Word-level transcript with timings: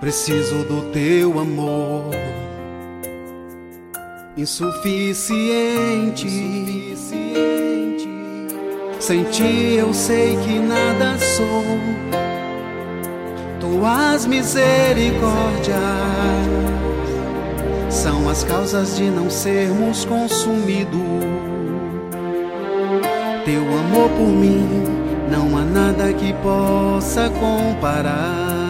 Preciso 0.00 0.64
do 0.64 0.90
teu 0.92 1.38
amor. 1.38 2.08
Insuficiente. 4.34 6.26
Insuficiente. 6.26 8.08
Sem 8.98 9.24
ti 9.24 9.74
eu 9.76 9.92
sei 9.92 10.38
que 10.38 10.58
nada 10.58 11.18
sou. 11.18 11.64
Tuas 13.60 14.24
misericórdias 14.24 15.20
são 17.90 18.26
as 18.30 18.42
causas 18.42 18.96
de 18.96 19.10
não 19.10 19.28
sermos 19.28 20.06
consumidos. 20.06 20.98
Teu 23.44 23.60
amor 23.60 24.08
por 24.16 24.28
mim 24.28 24.66
não 25.30 25.58
há 25.58 25.62
nada 25.62 26.10
que 26.14 26.32
possa 26.42 27.28
comparar. 27.28 28.69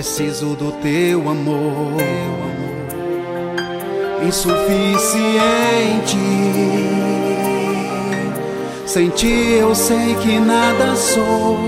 Preciso 0.00 0.56
do 0.56 0.72
teu 0.80 1.28
amor, 1.28 1.92
insuficiente. 4.26 6.16
Sem 8.86 9.10
ti 9.10 9.58
eu 9.60 9.74
sei 9.74 10.14
que 10.22 10.38
nada 10.38 10.96
sou. 10.96 11.58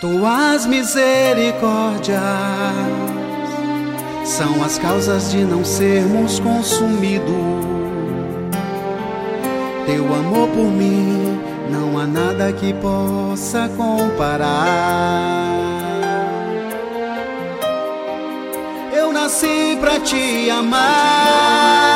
Tuas 0.00 0.64
misericórdias 0.66 2.22
são 4.24 4.62
as 4.62 4.78
causas 4.78 5.32
de 5.32 5.38
não 5.38 5.64
sermos 5.64 6.38
consumidos. 6.38 7.34
Teu 9.86 10.04
amor 10.04 10.46
por 10.50 10.70
mim 10.70 11.36
não 11.68 11.98
há 11.98 12.06
nada 12.06 12.52
que 12.52 12.72
possa 12.74 13.68
comparar. 13.76 15.73
nasci 19.34 19.76
pra 19.80 19.98
te 19.98 20.48
amar. 20.50 21.93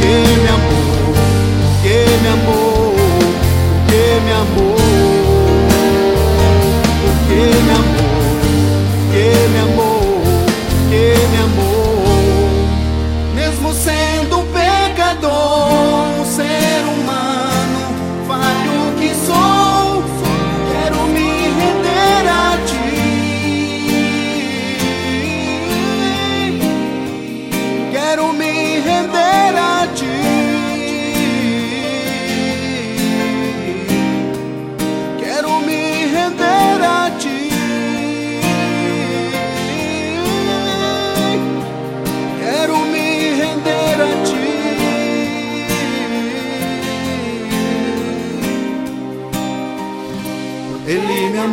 yeah. 0.00 0.37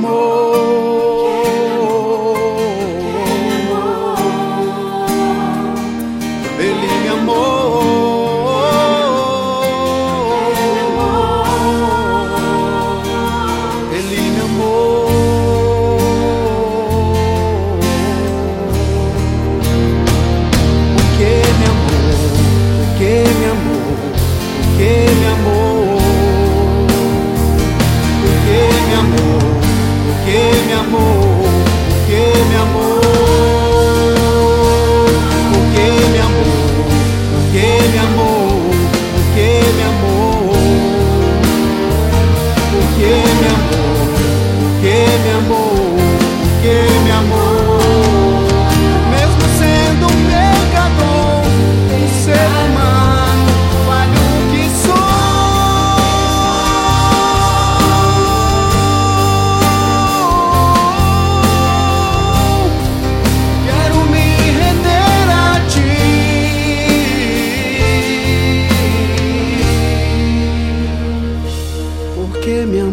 more. 0.01 0.44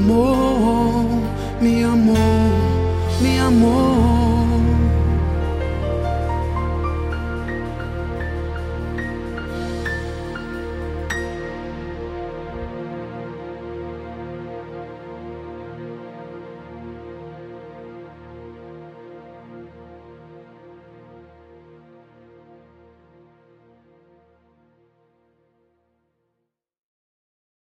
amor. 0.02 0.41